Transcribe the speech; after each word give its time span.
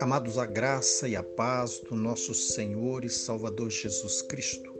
Amados, 0.00 0.38
a 0.38 0.46
graça 0.46 1.08
e 1.08 1.16
a 1.16 1.22
paz 1.22 1.80
do 1.80 1.96
nosso 1.96 2.34
Senhor 2.34 3.04
e 3.04 3.10
Salvador 3.10 3.70
Jesus 3.70 4.22
Cristo. 4.22 4.74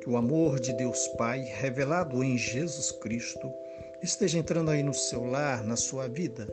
Que 0.00 0.08
o 0.08 0.16
amor 0.16 0.58
de 0.60 0.72
Deus 0.72 1.06
Pai, 1.16 1.40
revelado 1.40 2.22
em 2.24 2.36
Jesus 2.38 2.90
Cristo, 2.92 3.52
esteja 4.02 4.38
entrando 4.38 4.70
aí 4.70 4.82
no 4.82 4.94
seu 4.94 5.24
lar, 5.24 5.64
na 5.64 5.76
sua 5.76 6.08
vida. 6.08 6.46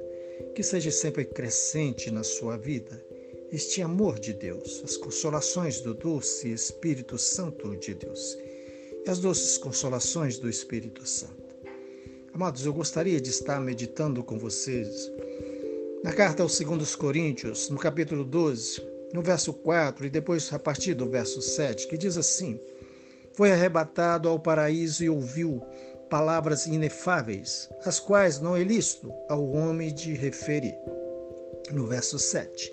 Que 0.55 0.63
seja 0.63 0.91
sempre 0.91 1.25
crescente 1.25 2.11
na 2.11 2.23
sua 2.23 2.57
vida. 2.57 3.03
Este 3.51 3.81
amor 3.81 4.19
de 4.19 4.33
Deus, 4.33 4.81
as 4.83 4.97
consolações 4.97 5.81
do 5.81 5.93
doce 5.93 6.51
Espírito 6.53 7.17
Santo 7.17 7.75
de 7.75 7.93
Deus 7.93 8.37
e 9.05 9.09
as 9.09 9.19
doces 9.19 9.57
consolações 9.57 10.37
do 10.37 10.49
Espírito 10.49 11.05
Santo. 11.05 11.40
Amados, 12.33 12.65
eu 12.65 12.73
gostaria 12.73 13.19
de 13.19 13.29
estar 13.29 13.59
meditando 13.59 14.23
com 14.23 14.39
vocês 14.39 15.11
na 16.03 16.13
carta 16.13 16.41
aos 16.41 16.57
2 16.57 16.95
Coríntios, 16.95 17.69
no 17.69 17.77
capítulo 17.77 18.23
12, 18.23 18.81
no 19.13 19.21
verso 19.21 19.53
4 19.53 20.05
e 20.05 20.09
depois 20.09 20.51
a 20.53 20.57
partir 20.57 20.93
do 20.93 21.09
verso 21.09 21.41
7, 21.41 21.87
que 21.87 21.97
diz 21.97 22.17
assim: 22.17 22.59
Foi 23.33 23.51
arrebatado 23.51 24.29
ao 24.29 24.39
paraíso 24.39 25.03
e 25.03 25.09
ouviu 25.09 25.61
palavras 26.09 26.65
inefáveis, 26.65 27.69
as 27.85 27.99
quais 27.99 28.39
não 28.39 28.55
é 28.55 28.63
lícito 28.63 29.13
ao 29.29 29.45
homem 29.51 29.93
de 29.93 30.13
referir. 30.13 30.75
No 31.71 31.85
verso 31.85 32.17
7. 32.17 32.71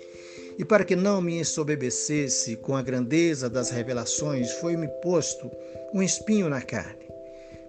E 0.57 0.65
para 0.65 0.83
que 0.83 0.95
não 0.95 1.21
me 1.21 1.39
ensoberbecesse 1.39 2.55
com 2.57 2.75
a 2.75 2.81
grandeza 2.81 3.49
das 3.49 3.69
revelações, 3.69 4.51
foi-me 4.53 4.87
posto 5.01 5.49
um 5.93 6.01
espinho 6.03 6.49
na 6.49 6.61
carne, 6.61 7.08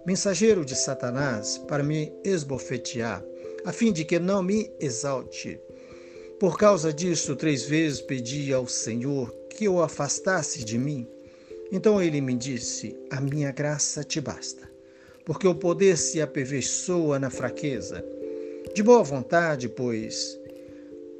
mensageiro 0.05 0.65
de 0.65 0.75
Satanás, 0.75 1.57
para 1.57 1.83
me 1.83 2.13
esbofetear 2.23 3.23
a 3.63 3.71
fim 3.71 3.91
de 3.91 4.03
que 4.03 4.19
não 4.19 4.41
me 4.41 4.71
exalte. 4.79 5.59
Por 6.39 6.57
causa 6.57 6.91
disso, 6.91 7.35
três 7.35 7.63
vezes 7.63 8.01
pedi 8.01 8.51
ao 8.51 8.67
Senhor 8.67 9.31
que 9.49 9.67
o 9.69 9.81
afastasse 9.81 10.63
de 10.63 10.77
mim. 10.77 11.07
Então 11.71 12.01
ele 12.01 12.19
me 12.19 12.35
disse: 12.35 12.97
A 13.11 13.21
minha 13.21 13.51
graça 13.51 14.03
te 14.03 14.19
basta, 14.19 14.67
porque 15.25 15.47
o 15.47 15.55
poder 15.55 15.97
se 15.97 16.21
aperfeiçoa 16.21 17.19
na 17.19 17.29
fraqueza. 17.29 18.03
De 18.73 18.81
boa 18.81 19.03
vontade, 19.03 19.69
pois, 19.69 20.39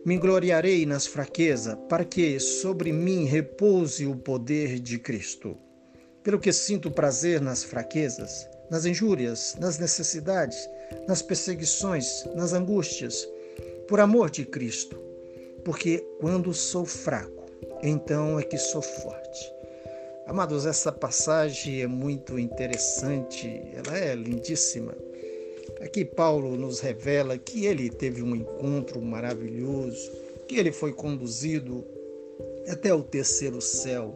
me 0.03 0.17
gloriarei 0.17 0.85
nas 0.85 1.05
fraquezas, 1.05 1.77
para 1.87 2.03
que 2.03 2.39
sobre 2.39 2.91
mim 2.91 3.25
repouse 3.25 4.05
o 4.07 4.15
poder 4.15 4.79
de 4.79 4.97
Cristo. 4.97 5.55
Pelo 6.23 6.39
que 6.39 6.51
sinto 6.51 6.89
prazer 6.89 7.41
nas 7.41 7.63
fraquezas, 7.63 8.47
nas 8.71 8.85
injúrias, 8.85 9.57
nas 9.59 9.77
necessidades, 9.77 10.57
nas 11.05 11.21
perseguições, 11.21 12.23
nas 12.33 12.53
angústias, 12.53 13.27
por 13.85 13.99
amor 13.99 14.29
de 14.29 14.45
Cristo. 14.45 14.97
Porque 15.65 15.99
quando 16.21 16.53
sou 16.53 16.85
fraco, 16.85 17.45
então 17.83 18.39
é 18.39 18.43
que 18.43 18.57
sou 18.57 18.81
forte. 18.81 19.53
Amados, 20.25 20.65
essa 20.65 20.89
passagem 20.89 21.81
é 21.81 21.87
muito 21.87 22.39
interessante, 22.39 23.61
ela 23.73 23.97
é 23.97 24.15
lindíssima. 24.15 24.95
Aqui 25.81 26.05
Paulo 26.05 26.55
nos 26.55 26.79
revela 26.79 27.37
que 27.37 27.65
ele 27.65 27.89
teve 27.89 28.23
um 28.23 28.33
encontro 28.33 29.01
maravilhoso, 29.01 30.09
que 30.47 30.55
ele 30.55 30.71
foi 30.71 30.93
conduzido 30.93 31.83
até 32.69 32.93
o 32.93 33.03
terceiro 33.03 33.59
céu. 33.59 34.15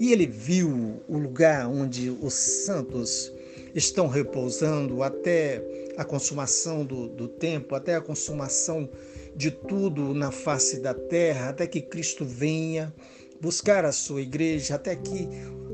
E 0.00 0.10
ele 0.10 0.26
viu 0.26 1.02
o 1.06 1.18
lugar 1.18 1.68
onde 1.68 2.08
os 2.08 2.32
santos 2.32 3.30
estão 3.74 4.08
repousando 4.08 5.02
até 5.02 5.62
a 5.96 6.04
consumação 6.04 6.84
do, 6.84 7.08
do 7.08 7.28
tempo, 7.28 7.74
até 7.74 7.96
a 7.96 8.00
consumação 8.00 8.88
de 9.34 9.50
tudo 9.50 10.14
na 10.14 10.30
face 10.30 10.80
da 10.80 10.94
terra, 10.94 11.48
até 11.48 11.66
que 11.66 11.80
Cristo 11.80 12.24
venha 12.24 12.94
buscar 13.40 13.84
a 13.84 13.92
sua 13.92 14.22
igreja, 14.22 14.76
até 14.76 14.94
que 14.94 15.28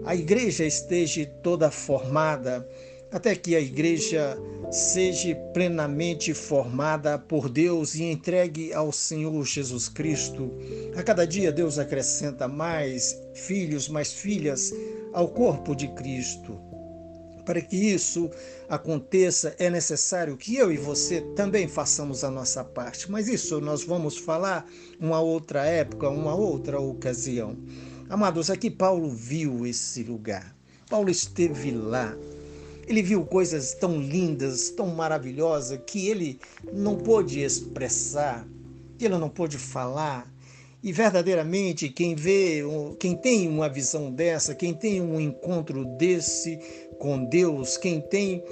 a 0.05 0.15
igreja 0.15 0.65
esteja 0.65 1.27
toda 1.43 1.71
formada, 1.71 2.67
até 3.13 3.35
que 3.35 3.55
a 3.55 3.61
igreja 3.61 4.39
seja 4.71 5.35
plenamente 5.53 6.33
formada 6.33 7.19
por 7.19 7.49
Deus 7.49 7.95
e 7.97 8.05
entregue 8.05 8.73
ao 8.73 8.93
Senhor 8.93 9.45
Jesus 9.45 9.89
Cristo. 9.89 10.57
A 10.97 11.03
cada 11.03 11.27
dia 11.27 11.53
Deus 11.53 11.79
acrescenta 11.79 12.47
mais 12.49 13.21
filhos, 13.35 13.89
mais 13.89 14.13
filhas 14.13 14.73
ao 15.13 15.29
corpo 15.29 15.75
de 15.75 15.89
Cristo. 15.89 16.70
Para 17.45 17.61
que 17.61 17.77
isso 17.77 18.31
aconteça, 18.69 19.55
é 19.59 19.69
necessário 19.69 20.37
que 20.37 20.57
eu 20.57 20.71
e 20.71 20.77
você 20.77 21.21
também 21.35 21.67
façamos 21.67 22.23
a 22.23 22.31
nossa 22.31 22.63
parte. 22.63 23.11
Mas 23.11 23.29
isso 23.29 23.61
nós 23.61 23.83
vamos 23.83 24.17
falar 24.17 24.67
uma 25.01 25.21
outra 25.21 25.65
época, 25.65 26.09
uma 26.09 26.35
outra 26.35 26.81
ocasião. 26.81 27.57
Amados, 28.09 28.51
aqui 28.51 28.71
Paulo 28.71 29.09
viu 29.11 29.67
esse 29.67 30.03
lugar. 30.03 30.55
Paulo 30.89 31.09
esteve 31.09 31.71
lá. 31.71 32.17
Ele 32.89 33.03
viu 33.03 33.25
coisas 33.25 33.73
tão 33.73 34.01
lindas, 34.01 34.71
tão 34.71 34.89
maravilhosas, 34.89 35.79
que 35.87 36.09
ele 36.09 36.41
não 36.73 36.97
pôde 36.97 37.41
expressar, 37.41 38.45
que 38.99 39.05
ele 39.05 39.17
não 39.17 39.29
pôde 39.29 39.57
falar. 39.57 40.29
E 40.83 40.93
verdadeiramente, 40.93 41.89
quem 41.89 42.17
vê, 42.17 42.63
quem 42.99 43.15
tem 43.15 43.47
uma 43.47 43.69
visão 43.69 44.11
dessa, 44.11 44.57
quem 44.57 44.75
tem 44.75 45.01
um 45.01 45.21
encontro 45.21 45.85
desse, 45.97 46.59
com 47.01 47.25
Deus, 47.25 47.77
quem 47.79 48.01
tem 48.01 48.45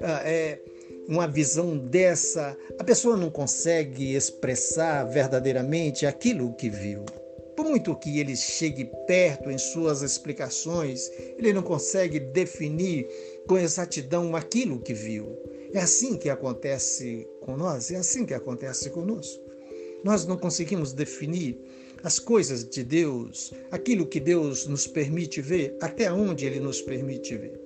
ah, 0.00 0.22
é, 0.24 0.60
uma 1.08 1.26
visão 1.26 1.76
dessa, 1.76 2.56
a 2.78 2.84
pessoa 2.84 3.16
não 3.16 3.28
consegue 3.28 4.14
expressar 4.14 5.04
verdadeiramente 5.04 6.06
aquilo 6.06 6.54
que 6.54 6.70
viu. 6.70 7.04
Por 7.56 7.66
muito 7.66 7.96
que 7.96 8.20
ele 8.20 8.36
chegue 8.36 8.88
perto 9.06 9.50
em 9.50 9.58
suas 9.58 10.02
explicações, 10.02 11.10
ele 11.36 11.52
não 11.52 11.62
consegue 11.62 12.20
definir 12.20 13.08
com 13.46 13.58
exatidão 13.58 14.36
aquilo 14.36 14.80
que 14.80 14.94
viu. 14.94 15.36
É 15.72 15.80
assim 15.80 16.16
que 16.16 16.30
acontece 16.30 17.26
com 17.40 17.56
nós, 17.56 17.90
é 17.90 17.96
assim 17.96 18.24
que 18.24 18.34
acontece 18.34 18.88
conosco. 18.90 19.42
Nós 20.04 20.24
não 20.26 20.36
conseguimos 20.36 20.92
definir 20.92 21.58
as 22.04 22.20
coisas 22.20 22.62
de 22.62 22.84
Deus, 22.84 23.52
aquilo 23.70 24.06
que 24.06 24.20
Deus 24.20 24.66
nos 24.66 24.86
permite 24.86 25.40
ver, 25.40 25.76
até 25.80 26.12
onde 26.12 26.46
ele 26.46 26.60
nos 26.60 26.80
permite 26.80 27.36
ver. 27.36 27.65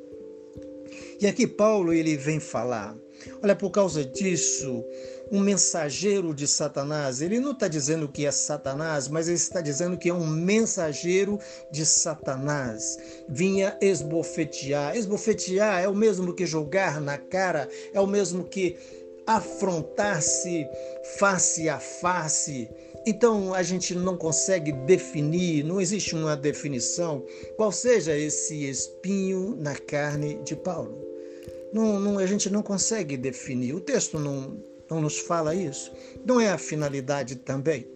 E 1.21 1.27
aqui 1.27 1.47
Paulo 1.47 1.93
ele 1.93 2.17
vem 2.17 2.41
falar. 2.41 2.97
Olha, 3.43 3.55
por 3.55 3.71
causa 3.71 4.03
disso, 4.03 4.83
um 5.31 5.39
mensageiro 5.39 6.33
de 6.33 6.47
Satanás, 6.47 7.21
ele 7.21 7.39
não 7.39 7.53
está 7.53 7.69
dizendo 7.69 8.09
que 8.09 8.25
é 8.25 8.31
Satanás, 8.31 9.07
mas 9.07 9.29
ele 9.29 9.37
está 9.37 9.61
dizendo 9.61 9.99
que 9.99 10.09
é 10.09 10.15
um 10.15 10.27
mensageiro 10.27 11.39
de 11.71 11.85
Satanás. 11.85 12.99
Vinha 13.29 13.77
esbofetear. 13.83 14.97
Esbofetear 14.97 15.83
é 15.83 15.89
o 15.89 15.95
mesmo 15.95 16.33
que 16.33 16.47
jogar 16.47 17.03
na 17.03 17.19
cara, 17.19 17.69
é 17.93 18.01
o 18.01 18.07
mesmo 18.07 18.45
que 18.45 18.79
afrontar-se 19.27 20.67
face 21.19 21.69
a 21.69 21.79
face. 21.79 22.67
Então 23.07 23.53
a 23.53 23.63
gente 23.63 23.95
não 23.95 24.17
consegue 24.17 24.73
definir, 24.73 25.65
não 25.65 25.81
existe 25.81 26.15
uma 26.15 26.35
definição 26.35 27.23
qual 27.57 27.71
seja 27.71 28.17
esse 28.17 28.65
espinho 28.69 29.55
na 29.57 29.75
carne 29.75 30.41
de 30.45 30.57
Paulo. 30.57 31.10
Não, 31.73 32.01
não, 32.01 32.19
a 32.19 32.27
gente 32.27 32.51
não 32.51 32.63
consegue 32.63 33.17
definir. 33.17 33.75
O 33.75 33.81
texto 33.81 34.19
não, 34.19 34.63
não 34.91 35.01
nos 35.01 35.19
fala 35.19 35.55
isso. 35.55 35.93
Não 36.25 36.41
é 36.41 36.51
a 36.51 36.59
finalidade 36.59 37.37
também. 37.37 37.87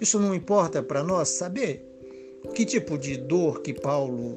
Isso 0.00 0.18
não 0.18 0.34
importa 0.34 0.82
para 0.82 1.02
nós 1.02 1.28
saber 1.28 1.84
que 2.54 2.64
tipo 2.64 2.96
de 2.96 3.16
dor 3.16 3.60
que 3.60 3.74
Paulo 3.74 4.34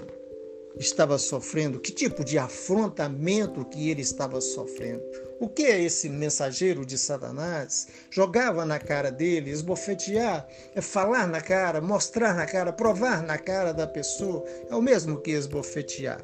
estava 0.78 1.18
sofrendo, 1.18 1.79
que 1.79 1.91
tipo 1.91 2.24
de 2.24 2.38
afrontamento 2.38 3.66
que 3.66 3.90
ele 3.90 4.02
estava 4.02 4.41
sofrendo. 4.41 5.02
O 5.40 5.47
que 5.50 5.63
esse 5.63 6.08
mensageiro 6.08 6.85
de 6.85 6.97
Satanás? 6.97 7.88
Jogava 8.09 8.66
na 8.66 8.79
cara 8.79 9.11
dele, 9.11 9.52
esbofetear, 9.52 10.47
é 10.76 10.82
falar 10.82 11.28
na 11.28 11.41
cara, 11.41 11.82
mostrar 11.82 12.35
na 12.35 12.46
cara, 12.46 12.72
provar 12.72 13.23
na 13.23 13.38
cara 13.38 13.73
da 13.73 13.88
pessoa. 13.88 14.43
É 14.70 14.76
o 14.76 14.82
mesmo 14.82 15.20
que 15.20 15.32
esbofetear. 15.32 16.23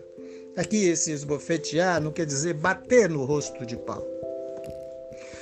Aqui, 0.57 0.85
esse 0.87 1.11
esbofetear 1.11 2.01
não 2.01 2.11
quer 2.11 2.25
dizer 2.25 2.55
bater 2.55 3.07
no 3.07 3.25
rosto 3.25 3.63
de 3.63 3.77
Paulo. 3.77 4.07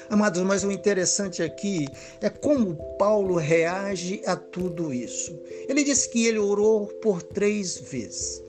Amados, 0.09 0.41
mas 0.43 0.65
o 0.65 0.71
interessante 0.71 1.41
aqui 1.41 1.87
é 2.21 2.29
como 2.29 2.75
Paulo 2.97 3.35
reage 3.35 4.21
a 4.25 4.35
tudo 4.35 4.93
isso. 4.93 5.39
Ele 5.69 5.85
disse 5.85 6.09
que 6.09 6.27
ele 6.27 6.37
orou 6.37 6.87
por 7.01 7.23
três 7.23 7.77
vezes. 7.77 8.43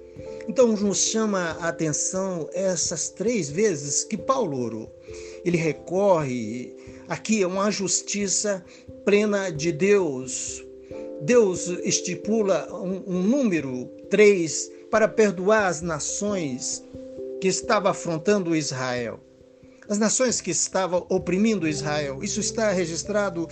Então 0.48 0.66
nos 0.66 0.98
chama 0.98 1.56
a 1.60 1.68
atenção 1.68 2.50
essas 2.52 3.10
três 3.10 3.48
vezes 3.48 4.02
que 4.02 4.16
Paulo 4.16 4.60
orou. 4.60 4.92
Ele 5.44 5.56
recorre 5.56 6.74
aqui 7.06 7.44
a 7.44 7.48
uma 7.48 7.70
justiça 7.70 8.64
plena 9.04 9.50
de 9.50 9.70
Deus. 9.70 10.64
Deus 11.22 11.68
estipula 11.84 12.68
um, 12.72 13.04
um 13.06 13.22
número 13.22 13.86
três 14.10 14.70
para 14.90 15.08
perdoar 15.08 15.66
as 15.66 15.80
nações 15.80 16.82
que 17.40 17.48
estava 17.48 17.90
afrontando 17.90 18.56
Israel. 18.56 19.20
as 19.88 19.98
nações 19.98 20.40
que 20.40 20.50
estavam 20.50 21.06
oprimindo 21.08 21.68
Israel. 21.68 22.22
Isso 22.22 22.40
está 22.40 22.72
registrado 22.72 23.48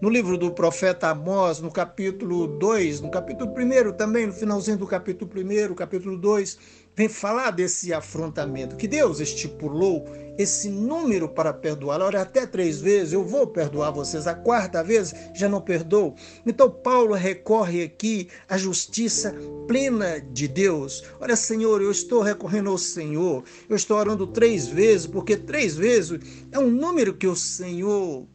no 0.00 0.10
livro 0.10 0.36
do 0.36 0.50
profeta 0.50 1.08
Amós, 1.08 1.60
no 1.60 1.70
capítulo 1.70 2.46
2, 2.46 3.00
no 3.00 3.10
capítulo 3.10 3.50
1 3.50 3.92
também, 3.92 4.26
no 4.26 4.32
finalzinho 4.32 4.76
do 4.76 4.86
capítulo 4.86 5.30
1, 5.30 5.74
capítulo 5.74 6.18
2, 6.18 6.58
vem 6.94 7.08
falar 7.08 7.50
desse 7.50 7.94
afrontamento, 7.94 8.76
que 8.76 8.86
Deus 8.86 9.20
estipulou 9.20 10.04
esse 10.36 10.68
número 10.68 11.30
para 11.30 11.52
perdoar. 11.52 12.02
Olha, 12.02 12.20
até 12.20 12.46
três 12.46 12.78
vezes 12.78 13.14
eu 13.14 13.24
vou 13.24 13.46
perdoar 13.46 13.90
vocês, 13.90 14.26
a 14.26 14.34
quarta 14.34 14.84
vez 14.84 15.14
já 15.34 15.48
não 15.48 15.62
perdoo. 15.62 16.14
Então 16.44 16.70
Paulo 16.70 17.14
recorre 17.14 17.82
aqui 17.82 18.28
à 18.46 18.58
justiça 18.58 19.34
plena 19.66 20.20
de 20.20 20.46
Deus. 20.46 21.04
Olha, 21.18 21.36
Senhor, 21.36 21.80
eu 21.80 21.90
estou 21.90 22.20
recorrendo 22.20 22.68
ao 22.68 22.78
Senhor, 22.78 23.44
eu 23.66 23.76
estou 23.76 23.96
orando 23.96 24.26
três 24.26 24.66
vezes, 24.66 25.06
porque 25.06 25.38
três 25.38 25.74
vezes 25.74 26.20
é 26.52 26.58
um 26.58 26.70
número 26.70 27.14
que 27.14 27.26
o 27.26 27.36
Senhor 27.36 28.26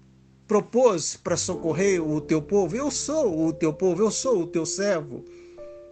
propôs 0.51 1.15
para 1.15 1.38
socorrer 1.38 2.06
o 2.06 2.19
teu 2.19 2.42
povo. 2.42 2.75
Eu 2.75 2.92
sou 2.92 3.48
o 3.48 3.53
teu 3.53 3.71
povo, 3.71 4.03
eu 4.03 4.12
sou 4.12 4.42
o 4.42 4.45
teu 4.48 4.65
servo. 4.65 5.24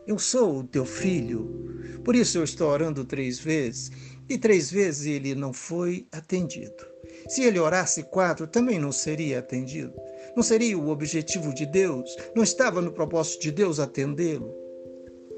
Eu 0.05 0.19
sou 0.19 0.57
o 0.57 0.63
teu 0.65 0.85
filho. 0.85 2.01
Por 2.03 2.13
isso 2.13 2.37
eu 2.37 2.43
estou 2.43 2.67
orando 2.67 3.05
três 3.05 3.39
vezes. 3.39 3.89
E 4.27 4.37
três 4.37 4.69
vezes 4.69 5.05
ele 5.05 5.33
não 5.33 5.53
foi 5.53 6.05
atendido. 6.11 6.85
Se 7.29 7.41
ele 7.41 7.57
orasse 7.57 8.03
quatro, 8.03 8.47
também 8.47 8.77
não 8.77 8.91
seria 8.91 9.39
atendido. 9.39 9.93
Não 10.35 10.43
seria 10.43 10.77
o 10.77 10.89
objetivo 10.89 11.53
de 11.53 11.65
Deus. 11.65 12.13
Não 12.35 12.43
estava 12.43 12.81
no 12.81 12.91
propósito 12.91 13.43
de 13.43 13.51
Deus 13.53 13.79
atendê-lo. 13.79 14.53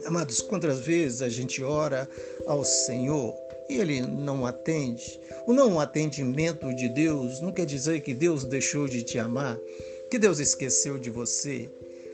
Amados, 0.03 0.41
quantas 0.41 0.79
vezes 0.79 1.21
a 1.21 1.29
gente 1.29 1.63
ora 1.63 2.09
ao 2.47 2.65
Senhor 2.65 3.35
e 3.69 3.77
ele 3.77 4.01
não 4.01 4.45
atende. 4.45 5.19
O 5.47 5.53
não 5.53 5.79
atendimento 5.79 6.73
de 6.75 6.89
Deus 6.89 7.41
não 7.41 7.51
quer 7.51 7.65
dizer 7.65 8.01
que 8.01 8.13
Deus 8.13 8.43
deixou 8.43 8.87
de 8.87 9.03
te 9.03 9.17
amar, 9.17 9.57
que 10.09 10.19
Deus 10.19 10.39
esqueceu 10.39 10.97
de 10.97 11.09
você. 11.09 11.69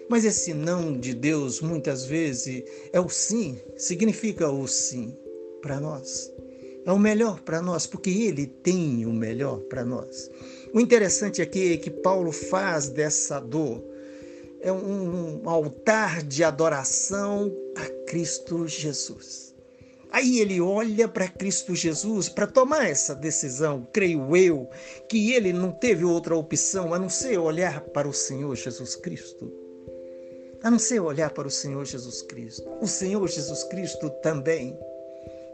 Mas 0.10 0.24
esse 0.24 0.54
não 0.54 0.98
de 0.98 1.14
Deus 1.14 1.60
muitas 1.60 2.06
vezes 2.06 2.64
é 2.94 3.00
o 3.00 3.10
sim, 3.10 3.60
significa 3.76 4.50
o 4.50 4.68
sim 4.68 5.16
para 5.62 5.80
nós. 5.80 6.32
É 6.86 6.92
o 6.92 7.00
melhor 7.00 7.42
para 7.42 7.62
nós, 7.62 7.86
porque 7.86 8.10
Ele 8.10 8.48
tem 8.48 9.06
o 9.06 9.12
melhor 9.12 9.60
para 9.64 9.84
nós. 9.84 10.32
O 10.74 10.80
interessante 10.80 11.42
aqui 11.42 11.74
é 11.74 11.78
que 11.78 11.90
Paulo 11.90 12.32
faz 12.32 12.88
dessa 12.88 13.40
dor 13.40 13.84
é 14.62 14.72
um 14.72 15.48
altar 15.48 16.24
de 16.24 16.44
adoração 16.44 17.56
a 17.76 18.06
Cristo 18.10 18.68
Jesus. 18.68 19.47
Aí 20.12 20.40
ele 20.40 20.62
olha 20.62 21.08
para 21.08 21.28
Cristo 21.28 21.76
Jesus 21.76 22.30
para 22.30 22.48
tomar 22.48 22.90
essa 22.90 23.14
decisão, 23.14 23.88
creio 23.92 24.36
eu, 24.36 24.70
que 25.08 25.34
ele 25.34 25.52
não 25.52 25.72
teve 25.72 26.06
outra 26.06 26.36
opção 26.36 26.94
a 26.94 27.00
não 27.00 27.10
ser 27.10 27.38
olhar 27.38 27.82
para 27.82 28.08
o 28.08 28.14
Senhor 28.14 28.56
Jesus 28.56 28.96
Cristo. 28.96 29.52
A 30.64 30.72
não 30.72 30.80
ser 30.80 31.00
olhar 31.00 31.32
para 31.32 31.48
o 31.48 31.52
Senhor 31.52 31.86
Jesus 31.86 32.22
Cristo. 32.22 32.68
O 32.82 32.88
Senhor 32.88 33.28
Jesus 33.28 33.64
Cristo 33.66 34.10
também, 34.22 34.78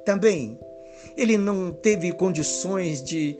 também, 0.05 0.59
ele 1.17 1.37
não 1.37 1.71
teve 1.71 2.11
condições 2.13 3.03
de 3.03 3.37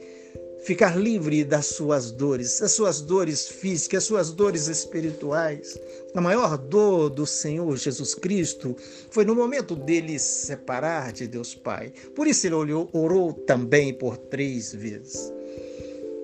ficar 0.64 0.96
livre 0.96 1.44
das 1.44 1.66
suas 1.66 2.10
dores, 2.10 2.62
as 2.62 2.72
suas 2.72 3.02
dores 3.02 3.46
físicas, 3.46 3.98
as 3.98 4.04
suas 4.04 4.32
dores 4.32 4.66
espirituais. 4.66 5.78
A 6.14 6.20
maior 6.20 6.56
dor 6.56 7.10
do 7.10 7.26
Senhor 7.26 7.76
Jesus 7.76 8.14
Cristo 8.14 8.74
foi 9.10 9.24
no 9.24 9.34
momento 9.34 9.76
dele 9.76 10.18
se 10.18 10.46
separar 10.46 11.12
de 11.12 11.26
Deus 11.26 11.54
Pai. 11.54 11.92
Por 12.14 12.26
isso 12.26 12.46
ele 12.46 12.54
orou, 12.54 12.88
orou 12.92 13.32
também 13.32 13.92
por 13.92 14.16
três 14.16 14.72
vezes. 14.72 15.30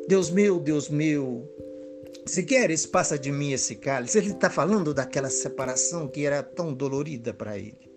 Deus 0.09 0.31
meu, 0.31 0.59
Deus 0.59 0.89
meu, 0.89 1.47
se 2.25 2.43
queres, 2.43 2.87
passa 2.87 3.19
de 3.19 3.31
mim 3.31 3.53
esse 3.53 3.75
cálice. 3.77 4.17
Ele 4.19 4.31
está 4.31 4.49
falando 4.49 4.95
daquela 4.95 5.29
separação 5.29 6.09
que 6.09 6.25
era 6.25 6.43
tão 6.43 6.73
dolorida 6.73 7.35
para 7.35 7.59
ele 7.59 7.90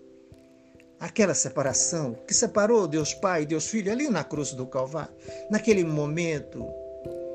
aquela 1.04 1.34
separação 1.34 2.16
que 2.26 2.34
separou 2.34 2.88
Deus 2.88 3.14
Pai 3.14 3.44
e 3.44 3.46
Deus 3.46 3.68
Filho 3.68 3.92
ali 3.92 4.10
na 4.10 4.24
cruz 4.24 4.54
do 4.54 4.66
Calvário. 4.66 5.14
Naquele 5.52 5.84
momento, 5.84 6.66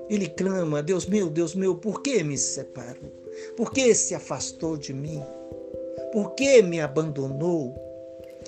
ele 0.09 0.27
clama: 0.27 0.83
Deus 0.83 1.05
meu, 1.05 1.29
Deus 1.29 1.55
meu, 1.55 1.77
por 1.77 2.01
que 2.01 2.25
me 2.25 2.39
separou? 2.39 3.13
Por 3.59 3.71
que 3.71 3.95
se 3.95 4.15
afastou 4.15 4.79
de 4.79 4.95
mim? 4.95 5.23
Por 6.13 6.35
que 6.35 6.63
me 6.63 6.81
abandonou? 6.81 7.77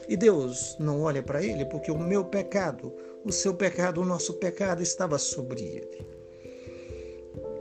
E 0.09 0.17
Deus 0.17 0.77
não 0.81 1.03
olha 1.03 1.23
para 1.23 1.45
ele 1.45 1.67
porque 1.67 1.91
o 1.91 1.99
meu 1.99 2.25
pecado, 2.25 2.93
o 3.23 3.31
seu 3.31 3.53
pecado, 3.53 4.01
o 4.01 4.07
nosso 4.07 4.35
pecado 4.35 4.83
estava 4.83 5.19
sobre 5.19 5.61
ele. 5.61 6.07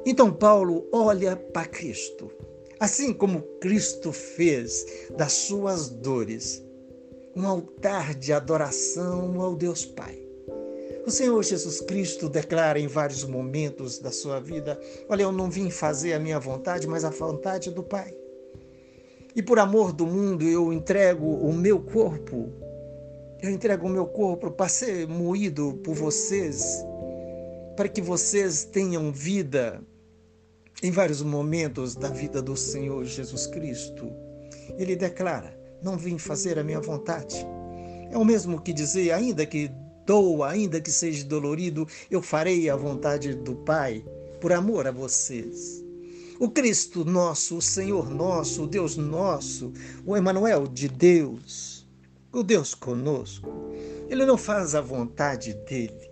Então 0.05 0.31
Paulo 0.31 0.87
olha 0.93 1.35
para 1.35 1.67
Cristo. 1.67 2.31
Assim 2.79 3.13
como 3.13 3.41
Cristo 3.59 4.13
fez 4.13 4.85
das 5.17 5.33
suas 5.33 5.89
dores 5.89 6.63
um 7.35 7.45
altar 7.47 8.15
de 8.15 8.33
adoração 8.33 9.39
ao 9.41 9.55
Deus 9.55 9.85
Pai. 9.85 10.19
O 11.05 11.11
Senhor 11.11 11.41
Jesus 11.43 11.81
Cristo 11.81 12.29
declara 12.29 12.79
em 12.79 12.87
vários 12.87 13.23
momentos 13.23 13.99
da 13.99 14.11
sua 14.11 14.39
vida: 14.39 14.79
Olha, 15.07 15.23
eu 15.23 15.31
não 15.31 15.49
vim 15.49 15.69
fazer 15.69 16.13
a 16.13 16.19
minha 16.19 16.39
vontade, 16.39 16.87
mas 16.87 17.03
a 17.03 17.09
vontade 17.09 17.71
do 17.71 17.83
Pai. 17.83 18.13
E 19.35 19.41
por 19.41 19.59
amor 19.59 19.91
do 19.91 20.05
mundo 20.05 20.43
eu 20.43 20.73
entrego 20.73 21.25
o 21.25 21.53
meu 21.53 21.79
corpo, 21.79 22.51
eu 23.41 23.49
entrego 23.49 23.87
o 23.87 23.89
meu 23.89 24.05
corpo 24.05 24.51
para 24.51 24.67
ser 24.67 25.07
moído 25.07 25.79
por 25.83 25.95
vocês, 25.95 26.83
para 27.75 27.87
que 27.87 28.01
vocês 28.01 28.63
tenham 28.65 29.11
vida 29.11 29.81
em 30.83 30.91
vários 30.91 31.21
momentos 31.21 31.95
da 31.95 32.09
vida 32.09 32.41
do 32.41 32.55
Senhor 32.55 33.03
Jesus 33.05 33.47
Cristo. 33.47 34.11
Ele 34.77 34.95
declara: 34.95 35.58
não 35.81 35.97
vim 35.97 36.17
fazer 36.17 36.57
a 36.59 36.63
minha 36.63 36.79
vontade. 36.79 37.45
É 38.11 38.17
o 38.17 38.25
mesmo 38.25 38.59
que 38.59 38.73
dizer, 38.73 39.11
ainda 39.11 39.45
que 39.45 39.71
doa, 40.05 40.49
ainda 40.49 40.81
que 40.81 40.91
seja 40.91 41.23
dolorido, 41.23 41.87
eu 42.09 42.21
farei 42.21 42.69
a 42.69 42.75
vontade 42.75 43.33
do 43.35 43.55
Pai, 43.55 44.03
por 44.41 44.51
amor 44.51 44.87
a 44.87 44.91
vocês. 44.91 45.83
O 46.39 46.49
Cristo 46.49 47.03
nosso, 47.05 47.57
o 47.57 47.61
Senhor 47.61 48.09
nosso, 48.09 48.63
o 48.63 48.67
Deus 48.67 48.97
nosso, 48.97 49.71
o 50.05 50.15
Emanuel 50.15 50.67
de 50.67 50.87
Deus, 50.87 51.87
o 52.31 52.41
Deus 52.41 52.73
conosco, 52.73 53.49
ele 54.09 54.25
não 54.25 54.37
faz 54.37 54.73
a 54.73 54.81
vontade 54.81 55.53
dele. 55.53 56.09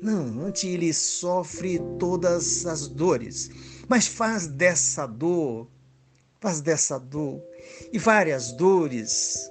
Não, 0.00 0.44
antes 0.44 0.64
ele 0.64 0.92
sofre 0.92 1.80
todas 1.98 2.66
as 2.66 2.88
dores, 2.88 3.50
mas 3.88 4.06
faz 4.06 4.46
dessa 4.46 5.06
dor 5.06 5.66
faz 6.42 6.60
dessa 6.60 6.98
dor 6.98 7.40
e 7.92 7.98
várias 7.98 8.52
dores. 8.52 9.50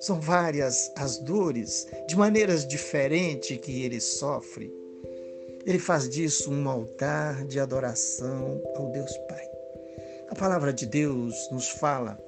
São 0.00 0.20
várias 0.20 0.92
as 0.96 1.18
dores, 1.18 1.86
de 2.06 2.16
maneiras 2.16 2.66
diferentes 2.66 3.58
que 3.58 3.82
ele 3.82 4.00
sofre. 4.00 4.72
Ele 5.66 5.78
faz 5.78 6.08
disso 6.08 6.50
um 6.52 6.68
altar 6.68 7.44
de 7.44 7.58
adoração 7.58 8.62
ao 8.76 8.90
Deus 8.92 9.16
Pai. 9.28 9.44
A 10.30 10.34
palavra 10.34 10.72
de 10.72 10.86
Deus 10.86 11.34
nos 11.50 11.68
fala 11.68 12.18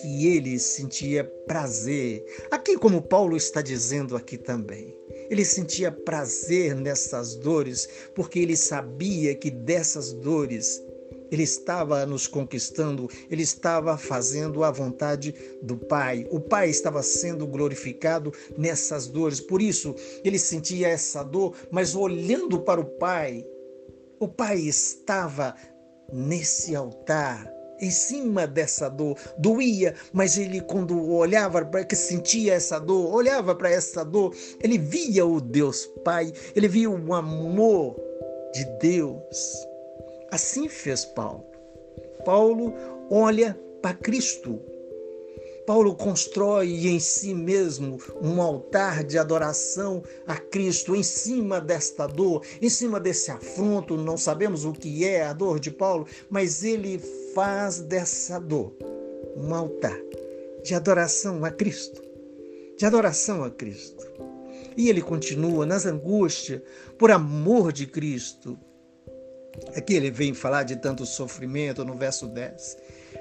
que 0.00 0.26
ele 0.26 0.58
sentia 0.58 1.24
prazer. 1.46 2.24
Aqui, 2.50 2.76
como 2.76 3.02
Paulo 3.02 3.36
está 3.36 3.60
dizendo 3.60 4.16
aqui 4.16 4.38
também, 4.38 4.94
ele 5.28 5.44
sentia 5.44 5.90
prazer 5.90 6.74
nessas 6.74 7.34
dores, 7.36 7.88
porque 8.14 8.38
ele 8.38 8.56
sabia 8.56 9.34
que 9.34 9.50
dessas 9.50 10.12
dores 10.12 10.82
ele 11.30 11.42
estava 11.42 12.06
nos 12.06 12.26
conquistando, 12.26 13.08
ele 13.30 13.42
estava 13.42 13.96
fazendo 13.98 14.62
a 14.64 14.70
vontade 14.70 15.34
do 15.62 15.76
Pai. 15.76 16.26
O 16.30 16.40
Pai 16.40 16.70
estava 16.70 17.02
sendo 17.02 17.46
glorificado 17.46 18.32
nessas 18.56 19.06
dores. 19.06 19.40
Por 19.40 19.60
isso, 19.60 19.94
ele 20.24 20.38
sentia 20.38 20.88
essa 20.88 21.22
dor, 21.22 21.54
mas 21.70 21.94
olhando 21.94 22.60
para 22.60 22.80
o 22.80 22.84
Pai, 22.84 23.44
o 24.18 24.28
Pai 24.28 24.58
estava 24.58 25.54
nesse 26.12 26.74
altar, 26.74 27.52
em 27.80 27.90
cima 27.90 28.46
dessa 28.46 28.88
dor. 28.88 29.18
Doía, 29.38 29.94
mas 30.12 30.38
ele, 30.38 30.60
quando 30.60 31.10
olhava 31.10 31.64
para 31.64 31.84
que 31.84 31.96
sentia 31.96 32.54
essa 32.54 32.78
dor, 32.78 33.12
olhava 33.12 33.54
para 33.54 33.70
essa 33.70 34.04
dor, 34.04 34.34
ele 34.62 34.78
via 34.78 35.26
o 35.26 35.40
Deus 35.40 35.86
Pai, 36.04 36.32
ele 36.54 36.68
via 36.68 36.90
o 36.90 37.14
amor 37.14 37.96
de 38.52 38.64
Deus. 38.80 39.66
Assim 40.30 40.68
fez 40.68 41.04
Paulo. 41.04 41.44
Paulo 42.24 42.74
olha 43.10 43.58
para 43.80 43.94
Cristo. 43.94 44.60
Paulo 45.66 45.96
constrói 45.96 46.86
em 46.86 47.00
si 47.00 47.34
mesmo 47.34 47.98
um 48.22 48.40
altar 48.40 49.02
de 49.02 49.18
adoração 49.18 50.02
a 50.26 50.36
Cristo 50.36 50.94
em 50.94 51.02
cima 51.02 51.60
desta 51.60 52.06
dor, 52.06 52.42
em 52.62 52.68
cima 52.68 53.00
desse 53.00 53.32
afronto. 53.32 53.96
Não 53.96 54.16
sabemos 54.16 54.64
o 54.64 54.72
que 54.72 55.04
é 55.04 55.24
a 55.24 55.32
dor 55.32 55.58
de 55.58 55.72
Paulo, 55.72 56.06
mas 56.30 56.62
ele 56.62 57.00
faz 57.34 57.80
dessa 57.80 58.38
dor 58.38 58.72
um 59.36 59.52
altar 59.52 59.98
de 60.62 60.74
adoração 60.74 61.44
a 61.44 61.50
Cristo. 61.50 62.00
De 62.76 62.86
adoração 62.86 63.42
a 63.42 63.50
Cristo. 63.50 64.06
E 64.76 64.88
ele 64.88 65.02
continua 65.02 65.64
nas 65.64 65.86
angústias, 65.86 66.60
por 66.98 67.10
amor 67.10 67.72
de 67.72 67.86
Cristo. 67.86 68.58
Aqui 69.76 69.94
ele 69.94 70.10
vem 70.10 70.34
falar 70.34 70.62
de 70.62 70.76
tanto 70.76 71.04
sofrimento 71.04 71.84
no 71.84 71.94
verso 71.94 72.26
10. 72.26 72.78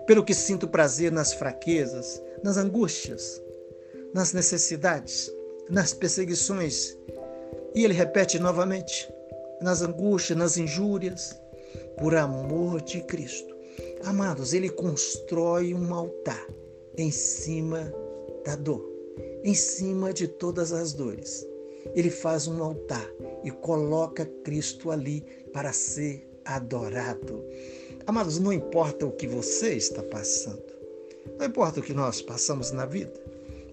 Pelo 0.07 0.23
que 0.23 0.33
sinto 0.33 0.67
prazer 0.67 1.11
nas 1.11 1.33
fraquezas, 1.33 2.21
nas 2.43 2.57
angústias, 2.57 3.41
nas 4.13 4.33
necessidades, 4.33 5.31
nas 5.69 5.93
perseguições. 5.93 6.97
E 7.73 7.83
ele 7.83 7.93
repete 7.93 8.39
novamente: 8.39 9.09
nas 9.61 9.81
angústias, 9.81 10.37
nas 10.37 10.57
injúrias, 10.57 11.39
por 11.97 12.15
amor 12.15 12.81
de 12.81 13.01
Cristo. 13.01 13.55
Amados, 14.03 14.53
ele 14.53 14.69
constrói 14.69 15.73
um 15.73 15.93
altar 15.93 16.45
em 16.97 17.11
cima 17.11 17.91
da 18.45 18.55
dor, 18.55 18.87
em 19.43 19.53
cima 19.53 20.13
de 20.13 20.27
todas 20.27 20.71
as 20.71 20.93
dores. 20.93 21.45
Ele 21.93 22.09
faz 22.09 22.47
um 22.47 22.63
altar 22.63 23.07
e 23.43 23.51
coloca 23.51 24.25
Cristo 24.43 24.91
ali 24.91 25.25
para 25.55 25.71
ser 25.71 26.29
adorado. 26.43 27.41
Amados, 28.05 28.37
não 28.39 28.51
importa 28.51 29.05
o 29.05 29.11
que 29.13 29.25
você 29.25 29.73
está 29.75 30.03
passando, 30.03 30.61
não 31.39 31.45
importa 31.45 31.79
o 31.79 31.83
que 31.83 31.93
nós 31.93 32.21
passamos 32.21 32.71
na 32.71 32.85
vida, 32.85 33.13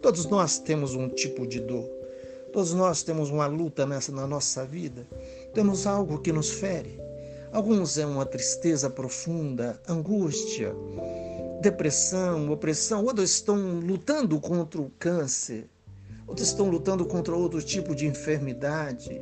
todos 0.00 0.26
nós 0.26 0.60
temos 0.60 0.94
um 0.94 1.08
tipo 1.08 1.44
de 1.44 1.58
dor, 1.58 1.84
todos 2.52 2.72
nós 2.72 3.02
temos 3.02 3.30
uma 3.30 3.48
luta 3.48 3.84
nessa 3.84 4.12
na 4.12 4.28
nossa 4.28 4.64
vida, 4.64 5.04
temos 5.52 5.84
algo 5.84 6.20
que 6.20 6.30
nos 6.30 6.50
fere. 6.50 7.00
Alguns 7.50 7.98
é 7.98 8.06
uma 8.06 8.24
tristeza 8.24 8.88
profunda, 8.88 9.78
angústia, 9.88 10.72
depressão, 11.60 12.48
opressão, 12.52 13.04
outros 13.04 13.28
estão 13.32 13.80
lutando 13.80 14.40
contra 14.40 14.80
o 14.80 14.88
câncer, 15.00 15.68
outros 16.28 16.46
estão 16.46 16.70
lutando 16.70 17.04
contra 17.04 17.34
outro 17.34 17.60
tipo 17.60 17.92
de 17.92 18.06
enfermidade. 18.06 19.20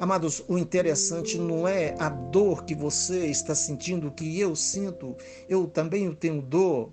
Amados, 0.00 0.44
o 0.46 0.56
interessante 0.56 1.36
não 1.36 1.66
é 1.66 1.96
a 1.98 2.08
dor 2.08 2.64
que 2.64 2.72
você 2.72 3.26
está 3.26 3.52
sentindo, 3.52 4.12
que 4.12 4.38
eu 4.38 4.54
sinto, 4.54 5.16
eu 5.48 5.66
também 5.66 6.14
tenho 6.14 6.40
dor. 6.40 6.92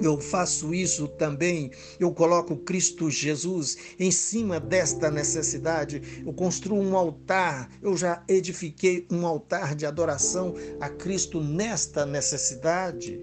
Eu 0.00 0.20
faço 0.20 0.72
isso 0.72 1.08
também. 1.08 1.72
Eu 1.98 2.12
coloco 2.12 2.56
Cristo 2.58 3.10
Jesus 3.10 3.76
em 3.98 4.12
cima 4.12 4.60
desta 4.60 5.10
necessidade. 5.10 6.22
Eu 6.24 6.32
construo 6.32 6.78
um 6.78 6.96
altar. 6.96 7.68
Eu 7.82 7.96
já 7.96 8.22
edifiquei 8.28 9.04
um 9.10 9.26
altar 9.26 9.74
de 9.74 9.84
adoração 9.84 10.54
a 10.80 10.88
Cristo 10.88 11.40
nesta 11.40 12.06
necessidade. 12.06 13.20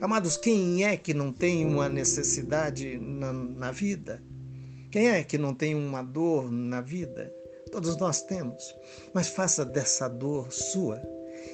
Amados, 0.00 0.38
quem 0.38 0.84
é 0.84 0.96
que 0.96 1.12
não 1.12 1.30
tem 1.30 1.66
uma 1.66 1.90
necessidade 1.90 2.98
na, 2.98 3.32
na 3.32 3.70
vida? 3.70 4.22
Quem 4.90 5.08
é 5.08 5.22
que 5.22 5.36
não 5.36 5.54
tem 5.54 5.74
uma 5.74 6.02
dor 6.02 6.50
na 6.50 6.80
vida? 6.80 7.30
Todos 7.74 7.96
nós 7.96 8.22
temos. 8.22 8.72
Mas 9.12 9.26
faça 9.26 9.64
dessa 9.64 10.06
dor 10.06 10.52
sua. 10.52 11.02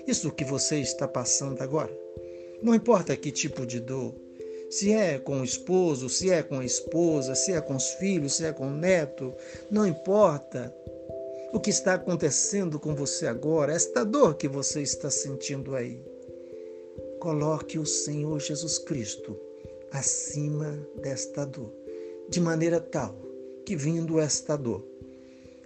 Isso 0.07 0.31
que 0.31 0.45
você 0.45 0.79
está 0.79 1.09
passando 1.09 1.63
agora. 1.63 1.91
Não 2.63 2.75
importa 2.75 3.17
que 3.17 3.33
tipo 3.33 3.65
de 3.65 3.81
dor. 3.81 4.15
Se 4.69 4.93
é 4.93 5.19
com 5.19 5.41
o 5.41 5.45
esposo, 5.45 6.11
se 6.11 6.31
é 6.31 6.43
com 6.43 6.59
a 6.59 6.65
esposa, 6.65 7.35
se 7.35 7.53
é 7.53 7.61
com 7.63 7.75
os 7.75 7.89
filhos, 7.93 8.35
se 8.35 8.45
é 8.45 8.53
com 8.53 8.67
o 8.69 8.71
neto, 8.71 9.33
não 9.71 9.87
importa 9.87 10.77
o 11.55 11.59
que 11.59 11.71
está 11.71 11.95
acontecendo 11.95 12.79
com 12.79 12.95
você 12.95 13.27
agora, 13.27 13.73
esta 13.73 14.05
dor 14.05 14.35
que 14.35 14.47
você 14.47 14.83
está 14.83 15.11
sentindo 15.11 15.75
aí. 15.75 16.05
Coloque 17.19 17.79
o 17.79 17.87
Senhor 17.87 18.39
Jesus 18.39 18.79
Cristo 18.79 19.41
acima 19.91 20.87
desta 21.01 21.47
dor, 21.47 21.73
de 22.29 22.43
maneira 22.43 22.79
tal 22.79 23.17
que, 23.65 23.75
vindo 23.75 24.21
esta 24.21 24.55
dor, 24.55 24.90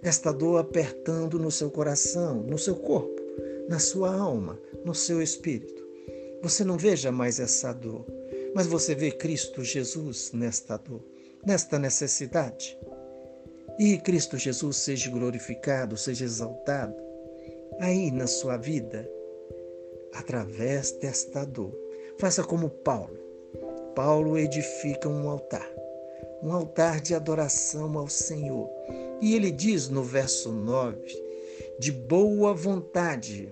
esta 0.07 0.31
dor 0.31 0.59
apertando 0.59 1.39
no 1.39 1.49
seu 1.49 1.71
coração, 1.71 2.43
no 2.43 2.57
seu 2.57 2.75
corpo, 2.75 3.21
na 3.67 3.79
sua 3.79 4.13
alma, 4.15 4.59
no 4.83 4.93
seu 4.93 5.21
espírito, 5.21 5.83
você 6.41 6.63
não 6.63 6.77
veja 6.77 7.11
mais 7.11 7.39
essa 7.39 7.73
dor, 7.73 8.05
mas 8.53 8.67
você 8.67 8.93
vê 8.93 9.11
Cristo 9.11 9.63
Jesus 9.63 10.31
nesta 10.31 10.77
dor, 10.77 11.01
nesta 11.43 11.79
necessidade. 11.79 12.77
E 13.79 13.97
Cristo 13.97 14.37
Jesus 14.37 14.77
seja 14.77 15.09
glorificado, 15.09 15.97
seja 15.97 16.23
exaltado 16.23 16.95
aí 17.79 18.11
na 18.11 18.27
sua 18.27 18.57
vida 18.57 19.09
através 20.13 20.91
desta 20.91 21.43
dor. 21.45 21.75
Faça 22.19 22.43
como 22.43 22.69
Paulo. 22.69 23.17
Paulo 23.95 24.37
edifica 24.37 25.09
um 25.09 25.27
altar, 25.29 25.67
um 26.43 26.51
altar 26.51 27.01
de 27.01 27.15
adoração 27.15 27.97
ao 27.97 28.07
Senhor. 28.07 28.69
E 29.21 29.35
ele 29.35 29.51
diz 29.51 29.89
no 29.89 30.03
verso 30.03 30.51
9: 30.51 30.97
de 31.79 31.91
boa 31.91 32.53
vontade, 32.53 33.49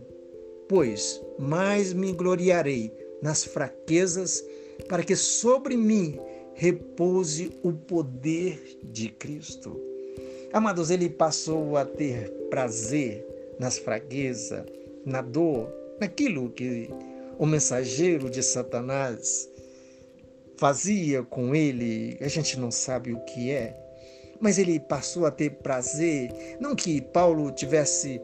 pois 0.67 1.21
mais 1.37 1.93
me 1.93 2.11
gloriarei 2.11 2.91
nas 3.21 3.43
fraquezas, 3.43 4.43
para 4.87 5.03
que 5.03 5.15
sobre 5.15 5.77
mim 5.77 6.19
repouse 6.53 7.51
o 7.63 7.73
poder 7.73 8.79
de 8.83 9.09
Cristo. 9.09 9.79
Amados, 10.51 10.91
ele 10.91 11.09
passou 11.09 11.77
a 11.77 11.85
ter 11.85 12.29
prazer 12.49 13.25
nas 13.59 13.77
fraquezas, 13.77 14.65
na 15.05 15.21
dor, 15.21 15.71
naquilo 15.99 16.49
que 16.49 16.89
o 17.39 17.45
mensageiro 17.45 18.29
de 18.29 18.43
Satanás 18.43 19.49
fazia 20.57 21.23
com 21.23 21.55
ele, 21.55 22.17
a 22.21 22.27
gente 22.27 22.59
não 22.59 22.71
sabe 22.71 23.11
o 23.11 23.19
que 23.21 23.51
é, 23.51 23.75
mas 24.43 24.59
ele 24.59 24.77
passou 24.77 25.25
a 25.25 25.31
ter 25.31 25.51
prazer. 25.51 26.57
Não 26.59 26.75
que 26.75 26.99
Paulo 26.99 27.49
tivesse 27.49 28.21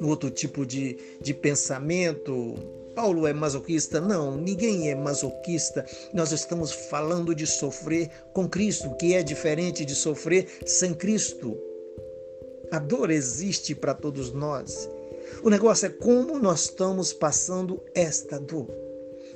outro 0.00 0.30
tipo 0.30 0.64
de, 0.64 0.96
de 1.20 1.34
pensamento. 1.34 2.54
Paulo 2.94 3.26
é 3.26 3.32
masoquista? 3.32 4.00
Não, 4.00 4.36
ninguém 4.36 4.90
é 4.90 4.94
masoquista. 4.94 5.84
Nós 6.12 6.30
estamos 6.30 6.70
falando 6.70 7.34
de 7.34 7.48
sofrer 7.48 8.08
com 8.32 8.48
Cristo, 8.48 8.94
que 8.96 9.12
é 9.12 9.24
diferente 9.24 9.84
de 9.84 9.96
sofrer 9.96 10.46
sem 10.64 10.94
Cristo. 10.94 11.58
A 12.70 12.78
dor 12.78 13.10
existe 13.10 13.74
para 13.74 13.92
todos 13.92 14.32
nós. 14.32 14.88
O 15.42 15.50
negócio 15.50 15.86
é 15.86 15.90
como 15.90 16.38
nós 16.38 16.66
estamos 16.66 17.12
passando 17.12 17.82
esta 17.92 18.38
dor. 18.38 18.68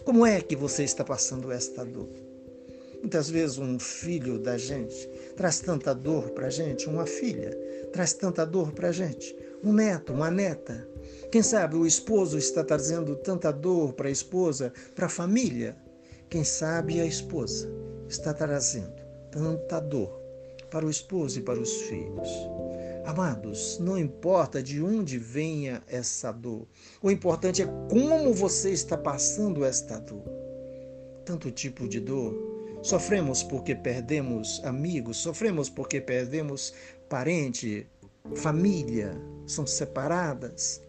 Como 0.05 0.25
é 0.25 0.41
que 0.41 0.55
você 0.55 0.85
está 0.85 1.03
passando 1.03 1.51
esta 1.51 1.85
dor? 1.85 2.09
Muitas 3.01 3.29
vezes 3.29 3.59
um 3.59 3.79
filho 3.79 4.39
da 4.39 4.57
gente 4.57 5.09
traz 5.39 5.61
tanta 5.61 5.95
dor 5.95 6.31
para 6.31 6.51
gente, 6.51 6.89
uma 6.89 7.07
filha 7.07 7.57
traz 7.93 8.13
tanta 8.13 8.45
dor 8.45 8.73
para 8.73 8.91
gente, 8.91 9.37
um 9.63 9.73
neto, 9.73 10.13
uma 10.13 10.33
neta. 10.33 10.87
Quem 11.31 11.45
sabe 11.45 11.77
o 11.77 11.87
esposo 11.87 12.37
está 12.37 12.65
trazendo 12.65 13.15
tanta 13.15 13.53
dor 13.53 13.93
para 13.93 14.09
a 14.09 14.11
esposa, 14.11 14.73
para 14.97 15.07
a 15.07 15.09
família. 15.09 15.77
Quem 16.29 16.43
sabe 16.43 17.01
a 17.01 17.07
esposa 17.07 17.73
está 18.09 18.35
trazendo 18.35 18.93
tanta 19.31 19.79
dor 19.79 20.11
para 20.71 20.85
o 20.85 20.91
esposo 20.91 21.39
e 21.39 21.43
para 21.43 21.61
os 21.61 21.73
filhos. 21.83 22.29
Amados, 23.07 23.79
não 23.79 23.97
importa 23.97 24.61
de 24.61 24.83
onde 24.83 25.19
venha 25.19 25.85
essa 25.87 26.33
dor, 26.33 26.67
o 27.01 27.13
importante 27.13 27.63
é 27.63 27.67
como 27.89 28.35
você 28.35 28.73
está 28.73 28.99
passando 28.99 29.65
esta 29.65 30.01
dor. 30.01 30.25
Tanto 31.25 31.53
tipo 31.53 31.89
de 31.89 32.01
dor. 32.01 32.58
Sofremos 32.83 33.43
porque 33.43 33.75
perdemos 33.75 34.63
amigos, 34.65 35.17
sofremos 35.17 35.69
porque 35.69 36.01
perdemos 36.01 36.73
parente, 37.09 37.87
família, 38.37 39.13
são 39.47 39.67
separadas. 39.67 40.81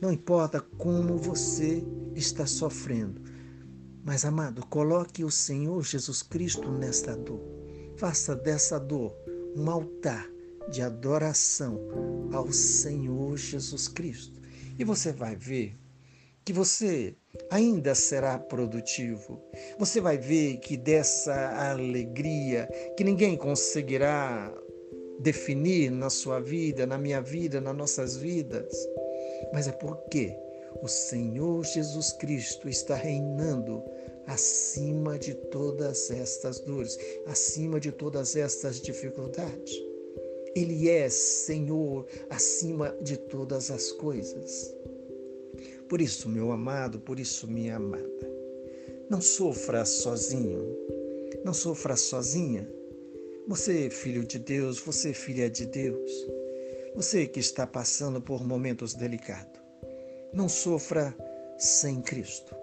Não 0.00 0.10
importa 0.10 0.60
como 0.78 1.16
você 1.16 1.84
está 2.14 2.46
sofrendo, 2.46 3.20
mas 4.04 4.24
amado, 4.24 4.66
coloque 4.66 5.22
o 5.22 5.30
Senhor 5.30 5.84
Jesus 5.84 6.22
Cristo 6.22 6.70
nesta 6.72 7.16
dor. 7.16 7.40
Faça 7.96 8.34
dessa 8.34 8.80
dor 8.80 9.14
um 9.54 9.70
altar 9.70 10.28
de 10.70 10.82
adoração 10.82 11.78
ao 12.32 12.50
Senhor 12.50 13.36
Jesus 13.36 13.86
Cristo. 13.86 14.40
E 14.78 14.84
você 14.84 15.12
vai 15.12 15.36
ver 15.36 15.78
que 16.44 16.52
você 16.52 17.16
ainda 17.50 17.94
será 17.94 18.38
produtivo. 18.38 19.40
Você 19.78 20.00
vai 20.00 20.18
ver 20.18 20.58
que 20.58 20.76
dessa 20.76 21.70
alegria 21.70 22.68
que 22.96 23.04
ninguém 23.04 23.36
conseguirá 23.36 24.52
definir 25.20 25.90
na 25.90 26.10
sua 26.10 26.40
vida, 26.40 26.86
na 26.86 26.98
minha 26.98 27.20
vida, 27.20 27.60
nas 27.60 27.76
nossas 27.76 28.16
vidas, 28.16 28.72
mas 29.52 29.68
é 29.68 29.72
porque 29.72 30.36
o 30.82 30.88
Senhor 30.88 31.64
Jesus 31.64 32.12
Cristo 32.12 32.68
está 32.68 32.94
reinando 32.94 33.82
acima 34.26 35.18
de 35.18 35.34
todas 35.34 36.10
estas 36.10 36.60
dores, 36.60 36.98
acima 37.26 37.78
de 37.78 37.92
todas 37.92 38.36
estas 38.36 38.80
dificuldades. 38.80 39.72
Ele 40.54 40.88
é 40.88 41.08
Senhor 41.08 42.06
acima 42.28 42.94
de 43.00 43.16
todas 43.16 43.70
as 43.70 43.90
coisas. 43.92 44.74
Por 45.92 46.00
isso, 46.00 46.26
meu 46.26 46.52
amado, 46.52 46.98
por 46.98 47.20
isso, 47.20 47.46
minha 47.46 47.76
amada, 47.76 48.32
não 49.10 49.20
sofra 49.20 49.84
sozinho, 49.84 50.74
não 51.44 51.52
sofra 51.52 51.96
sozinha, 51.96 52.66
Você, 53.46 53.90
filho 53.90 54.24
de 54.24 54.38
Deus, 54.38 54.78
você, 54.78 55.12
filha 55.12 55.50
de 55.50 55.66
Deus, 55.66 56.10
você 56.94 57.26
que 57.26 57.40
está 57.40 57.66
passando 57.66 58.22
por 58.22 58.42
momentos 58.42 58.94
delicados, 58.94 59.60
não 60.32 60.48
sofra 60.48 61.14
sem 61.58 62.00
Cristo, 62.00 62.56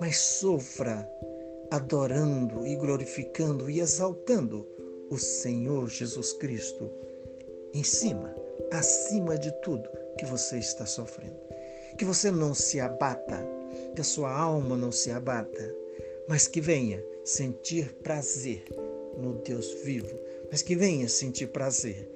mas 0.00 0.16
sofra 0.16 1.06
adorando 1.70 2.66
e 2.66 2.76
glorificando 2.76 3.68
e 3.68 3.78
exaltando 3.78 4.66
o 5.10 5.18
Senhor 5.18 5.86
Jesus 5.90 6.32
Cristo 6.32 6.90
em 7.74 7.84
cima, 7.84 8.34
acima 8.72 9.36
de 9.36 9.52
tudo 9.60 9.86
que 10.16 10.24
você 10.24 10.56
está 10.56 10.86
sofrendo. 10.86 11.49
Que 12.00 12.04
você 12.06 12.30
não 12.30 12.54
se 12.54 12.80
abata, 12.80 13.46
que 13.94 14.00
a 14.00 14.04
sua 14.04 14.32
alma 14.32 14.74
não 14.74 14.90
se 14.90 15.10
abata, 15.10 15.76
mas 16.26 16.48
que 16.48 16.58
venha 16.58 17.04
sentir 17.26 17.92
prazer 18.02 18.64
no 19.18 19.34
Deus 19.34 19.70
vivo, 19.84 20.18
mas 20.50 20.62
que 20.62 20.74
venha 20.74 21.06
sentir 21.10 21.48
prazer 21.48 22.08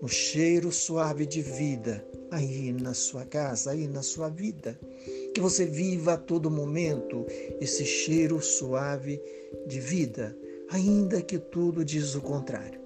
no 0.00 0.08
cheiro 0.08 0.70
suave 0.70 1.26
de 1.26 1.42
vida 1.42 2.06
aí 2.30 2.72
na 2.72 2.94
sua 2.94 3.24
casa, 3.24 3.72
aí 3.72 3.88
na 3.88 4.00
sua 4.00 4.28
vida. 4.28 4.78
Que 5.34 5.40
você 5.40 5.66
viva 5.66 6.12
a 6.12 6.16
todo 6.16 6.48
momento 6.48 7.26
esse 7.60 7.84
cheiro 7.84 8.40
suave 8.40 9.20
de 9.66 9.80
vida, 9.80 10.36
ainda 10.70 11.20
que 11.20 11.40
tudo 11.40 11.84
diz 11.84 12.14
o 12.14 12.20
contrário, 12.20 12.80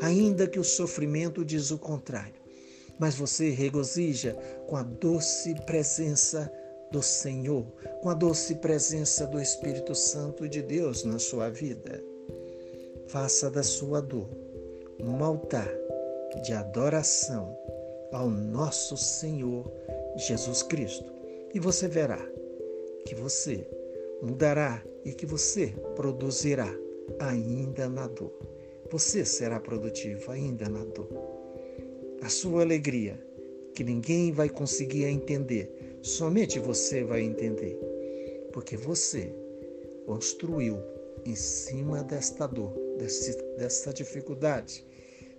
ainda 0.00 0.46
que 0.46 0.58
o 0.58 0.64
sofrimento 0.64 1.44
diz 1.44 1.70
o 1.70 1.76
contrário. 1.76 2.37
Mas 2.98 3.14
você 3.14 3.50
regozija 3.50 4.34
com 4.66 4.76
a 4.76 4.82
doce 4.82 5.54
presença 5.66 6.52
do 6.90 7.02
Senhor, 7.02 7.66
com 8.02 8.10
a 8.10 8.14
doce 8.14 8.56
presença 8.56 9.26
do 9.26 9.40
Espírito 9.40 9.94
Santo 9.94 10.48
de 10.48 10.62
Deus 10.62 11.04
na 11.04 11.18
sua 11.18 11.48
vida. 11.48 12.02
Faça 13.06 13.50
da 13.50 13.62
sua 13.62 14.00
dor 14.00 14.28
um 15.00 15.22
altar 15.22 15.68
de 16.42 16.52
adoração 16.52 17.56
ao 18.12 18.28
nosso 18.28 18.96
Senhor 18.96 19.70
Jesus 20.16 20.62
Cristo. 20.62 21.12
E 21.54 21.60
você 21.60 21.88
verá 21.88 22.18
que 23.06 23.14
você 23.14 23.68
mudará 24.22 24.82
e 25.04 25.12
que 25.12 25.24
você 25.24 25.68
produzirá 25.94 26.68
ainda 27.18 27.88
na 27.88 28.06
dor. 28.06 28.32
Você 28.90 29.24
será 29.24 29.60
produtivo 29.60 30.30
ainda 30.30 30.68
na 30.68 30.84
dor. 30.84 31.08
A 32.20 32.28
sua 32.28 32.62
alegria, 32.62 33.18
que 33.74 33.84
ninguém 33.84 34.32
vai 34.32 34.48
conseguir 34.48 35.04
entender, 35.04 35.98
somente 36.02 36.58
você 36.58 37.04
vai 37.04 37.22
entender, 37.22 37.78
porque 38.52 38.76
você 38.76 39.32
construiu 40.04 40.78
em 41.24 41.36
cima 41.36 42.02
desta 42.02 42.46
dor, 42.46 42.72
desse, 42.98 43.36
dessa 43.56 43.92
dificuldade, 43.92 44.84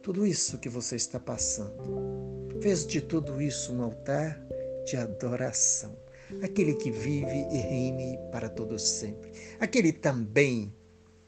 tudo 0.01 0.25
isso 0.25 0.57
que 0.57 0.69
você 0.69 0.95
está 0.95 1.19
passando. 1.19 2.47
Fez 2.61 2.85
de 2.87 3.01
tudo 3.01 3.41
isso 3.41 3.73
um 3.73 3.83
altar 3.83 4.41
de 4.85 4.95
adoração. 4.95 5.97
Aquele 6.41 6.75
que 6.75 6.91
vive 6.91 7.45
e 7.51 7.57
reine 7.57 8.17
para 8.31 8.47
todos 8.47 8.81
sempre. 8.81 9.31
Aquele 9.59 9.91
também 9.91 10.73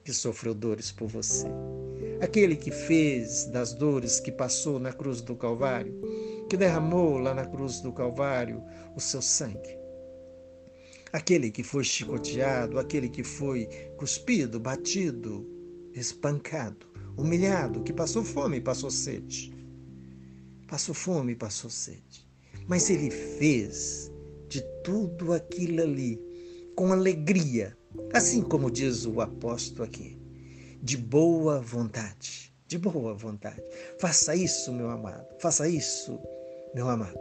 que 0.04 0.14
sofreu 0.14 0.54
dores 0.54 0.92
por 0.92 1.08
você. 1.08 1.48
Aquele 2.22 2.56
que 2.56 2.72
fez 2.72 3.46
das 3.46 3.74
dores 3.74 4.20
que 4.20 4.32
passou 4.32 4.80
na 4.80 4.94
cruz 4.94 5.22
do 5.22 5.36
Calvário, 5.36 6.00
que 6.50 6.56
derramou 6.56 7.18
lá 7.18 7.34
na 7.34 7.46
cruz 7.46 7.82
do 7.82 7.92
Calvário 7.92 8.64
o 8.96 9.00
seu 9.00 9.22
sangue. 9.22 9.78
Aquele 11.12 11.52
que 11.52 11.64
foi 11.64 11.84
chicoteado, 11.84 12.80
aquele 12.80 13.10
que 13.10 13.24
foi 13.24 13.68
cuspido, 13.98 14.60
batido, 14.60 15.46
espancado 15.94 16.92
humilhado, 17.18 17.84
que 17.84 17.94
passou 17.94 18.24
fome 18.24 18.58
e 18.58 18.62
passou 18.62 18.90
sede. 18.90 19.54
Passou 20.68 20.96
fome 20.96 21.34
e 21.34 21.36
passou 21.36 21.70
sede. 21.70 22.28
Mas 22.68 22.90
ele 22.90 23.12
fez 23.12 24.12
de 24.48 24.62
tudo 24.84 25.34
aquilo 25.34 25.82
ali 25.82 26.20
com 26.76 26.92
alegria, 26.92 27.78
assim 28.14 28.42
como 28.42 28.72
diz 28.72 29.06
o 29.06 29.22
apóstolo 29.22 29.84
aqui, 29.84 30.18
de 30.82 30.98
boa 30.98 31.60
vontade. 31.60 32.54
De 32.68 32.78
boa 32.78 33.14
vontade. 33.14 33.62
Faça 34.00 34.36
isso, 34.36 34.72
meu 34.72 34.90
amado. 34.90 35.28
Faça 35.40 35.68
isso, 35.68 36.20
meu 36.74 36.88
amado. 36.90 37.20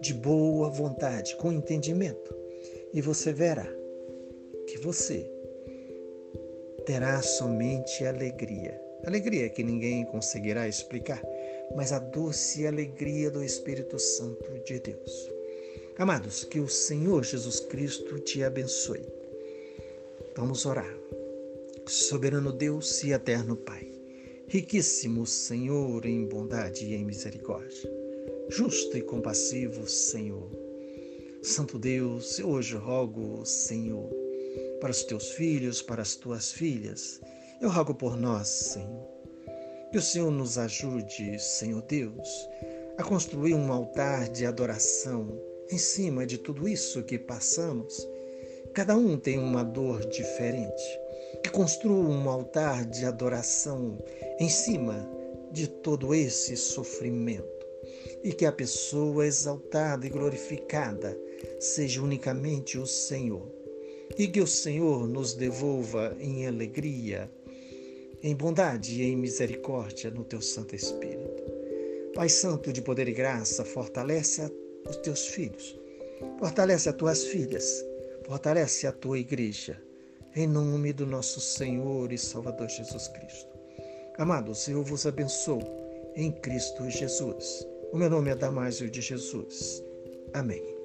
De 0.00 0.12
boa 0.12 0.68
vontade, 0.70 1.34
com 1.36 1.52
entendimento. 1.52 2.34
E 2.92 3.00
você 3.00 3.32
verá 3.32 3.66
que 4.66 4.78
você 4.78 5.30
terá 6.84 7.22
somente 7.22 8.04
alegria 8.04 8.86
Alegria 9.06 9.48
que 9.48 9.62
ninguém 9.62 10.04
conseguirá 10.04 10.66
explicar, 10.66 11.22
mas 11.76 11.92
a 11.92 12.00
doce 12.00 12.66
alegria 12.66 13.30
do 13.30 13.40
Espírito 13.40 14.00
Santo 14.00 14.50
de 14.64 14.80
Deus. 14.80 15.30
Amados, 15.96 16.42
que 16.42 16.58
o 16.58 16.68
Senhor 16.68 17.24
Jesus 17.24 17.60
Cristo 17.60 18.18
te 18.18 18.42
abençoe. 18.42 19.06
Vamos 20.34 20.66
orar. 20.66 20.92
Soberano 21.88 22.52
Deus 22.52 23.04
e 23.04 23.12
eterno 23.12 23.54
Pai, 23.54 23.88
riquíssimo 24.48 25.24
Senhor 25.24 26.04
em 26.04 26.26
bondade 26.26 26.84
e 26.84 26.94
em 26.94 27.04
misericórdia, 27.04 27.88
justo 28.48 28.98
e 28.98 29.02
compassivo 29.02 29.88
Senhor. 29.88 30.50
Santo 31.44 31.78
Deus, 31.78 32.40
eu 32.40 32.48
hoje 32.48 32.74
rogo, 32.74 33.46
Senhor, 33.46 34.10
para 34.80 34.90
os 34.90 35.04
teus 35.04 35.30
filhos, 35.30 35.80
para 35.80 36.02
as 36.02 36.16
tuas 36.16 36.50
filhas, 36.50 37.20
eu 37.60 37.70
rogo 37.70 37.94
por 37.94 38.16
nós, 38.16 38.48
Senhor. 38.48 39.06
Que 39.92 39.98
o 39.98 40.02
Senhor 40.02 40.32
nos 40.32 40.58
ajude, 40.58 41.38
Senhor 41.38 41.82
Deus, 41.82 42.28
a 42.98 43.04
construir 43.04 43.54
um 43.54 43.72
altar 43.72 44.28
de 44.28 44.44
adoração 44.44 45.40
em 45.70 45.78
cima 45.78 46.26
de 46.26 46.36
tudo 46.36 46.68
isso 46.68 47.04
que 47.04 47.16
passamos. 47.16 47.96
Cada 48.74 48.96
um 48.96 49.16
tem 49.16 49.38
uma 49.38 49.62
dor 49.62 50.04
diferente. 50.06 51.05
Que 51.42 51.50
construa 51.50 52.08
um 52.08 52.28
altar 52.28 52.84
de 52.84 53.04
adoração 53.04 53.98
em 54.38 54.48
cima 54.48 55.08
de 55.52 55.68
todo 55.68 56.14
esse 56.14 56.56
sofrimento. 56.56 57.44
E 58.22 58.32
que 58.32 58.44
a 58.44 58.52
pessoa 58.52 59.26
exaltada 59.26 60.06
e 60.06 60.10
glorificada 60.10 61.16
seja 61.60 62.02
unicamente 62.02 62.78
o 62.78 62.86
Senhor. 62.86 63.50
E 64.18 64.26
que 64.28 64.40
o 64.40 64.46
Senhor 64.46 65.08
nos 65.08 65.34
devolva 65.34 66.16
em 66.18 66.46
alegria 66.46 67.30
em 68.22 68.34
bondade 68.34 69.02
e 69.02 69.04
em 69.04 69.16
misericórdia 69.16 70.10
no 70.10 70.24
teu 70.24 70.40
Santo 70.40 70.74
Espírito. 70.74 71.44
Pai 72.14 72.28
Santo 72.28 72.72
de 72.72 72.82
poder 72.82 73.08
e 73.08 73.12
graça, 73.12 73.64
fortalece 73.64 74.50
os 74.88 74.96
teus 74.96 75.26
filhos, 75.28 75.78
fortalece 76.38 76.88
as 76.88 76.96
tuas 76.96 77.24
filhas, 77.24 77.84
fortalece 78.26 78.86
a 78.86 78.92
tua 78.92 79.18
igreja, 79.18 79.80
em 80.36 80.46
nome 80.46 80.92
do 80.92 81.06
nosso 81.06 81.40
Senhor 81.40 82.12
e 82.12 82.18
Salvador 82.18 82.68
Jesus 82.68 83.08
Cristo. 83.08 83.56
Amados, 84.18 84.68
eu 84.68 84.82
vos 84.82 85.06
abençoo 85.06 85.62
em 86.14 86.30
Cristo 86.30 86.90
Jesus. 86.90 87.66
O 87.90 87.96
meu 87.96 88.10
nome 88.10 88.30
é 88.30 88.36
Damásio 88.36 88.90
de 88.90 89.00
Jesus. 89.00 89.82
Amém. 90.34 90.75